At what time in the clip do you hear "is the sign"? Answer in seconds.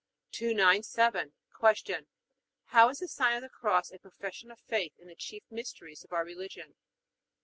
2.89-3.35